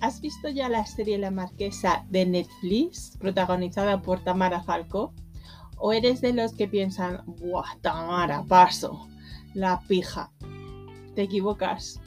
[0.00, 5.14] ¿has visto ya la serie La Marquesa de Netflix, protagonizada por Tamara Falco?
[5.76, 9.08] ¿O eres de los que piensan, ¡buah, Tamara, paso!
[9.54, 10.30] La pija.
[11.14, 12.00] Te equivocas.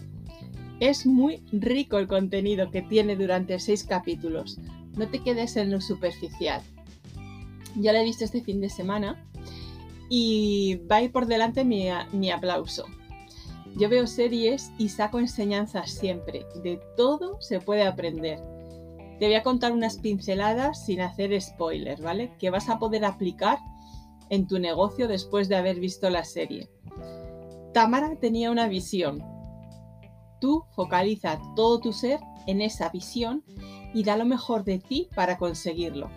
[0.80, 4.60] Es muy rico el contenido que tiene durante seis capítulos.
[4.96, 6.62] No te quedes en lo superficial.
[7.76, 9.26] Ya lo he visto este fin de semana
[10.10, 12.86] y va a ir por delante mi aplauso.
[13.76, 16.46] Yo veo series y saco enseñanzas siempre.
[16.64, 18.40] De todo se puede aprender.
[19.20, 22.34] Te voy a contar unas pinceladas sin hacer spoilers, ¿vale?
[22.38, 23.58] Que vas a poder aplicar
[24.30, 26.70] en tu negocio después de haber visto la serie.
[27.74, 29.24] Tamara tenía una visión.
[30.40, 33.44] Tú focaliza todo tu ser en esa visión
[33.94, 36.10] y da lo mejor de ti para conseguirlo.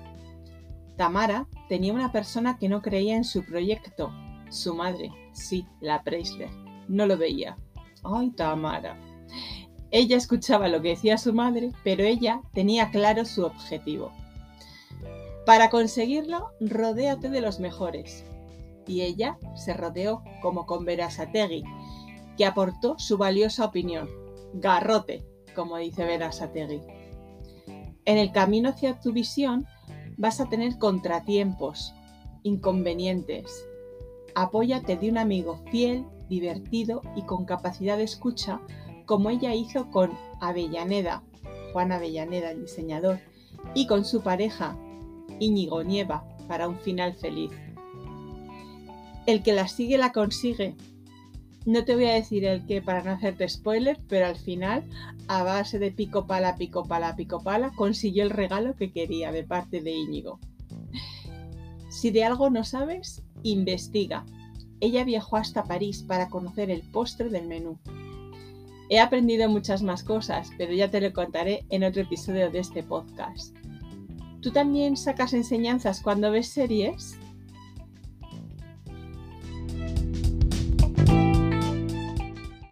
[0.96, 4.10] Tamara tenía una persona que no creía en su proyecto,
[4.51, 6.66] su madre, sí, la Preisler.
[6.88, 7.56] No lo veía.
[8.04, 8.98] Ay, Tamara.
[9.90, 14.12] Ella escuchaba lo que decía su madre, pero ella tenía claro su objetivo.
[15.45, 18.24] Para conseguirlo, rodéate de los mejores.
[18.87, 21.65] Y ella se rodeó como con Verasategui,
[22.37, 24.09] que aportó su valiosa opinión.
[24.54, 26.82] Garrote, como dice Verasategui.
[28.04, 29.66] En el camino hacia tu visión
[30.16, 31.95] vas a tener contratiempos,
[32.43, 33.66] inconvenientes.
[34.38, 38.60] Apóyate de un amigo fiel, divertido y con capacidad de escucha,
[39.06, 40.12] como ella hizo con
[40.43, 41.23] Avellaneda,
[41.73, 43.18] Juan Avellaneda, el diseñador,
[43.74, 44.76] y con su pareja,
[45.40, 47.51] Íñigo Nieva, para un final feliz.
[49.24, 50.74] El que la sigue la consigue.
[51.65, 54.84] No te voy a decir el qué para no hacerte spoiler, pero al final,
[55.28, 59.45] a base de pico pala, pico pala, pico pala, consiguió el regalo que quería de
[59.45, 60.40] parte de Íñigo.
[61.88, 64.25] Si de algo no sabes, investiga.
[64.81, 67.78] Ella viajó hasta París para conocer el postre del menú.
[68.88, 72.83] He aprendido muchas más cosas, pero ya te lo contaré en otro episodio de este
[72.83, 73.56] podcast.
[74.41, 77.19] ¿Tú también sacas enseñanzas cuando ves series?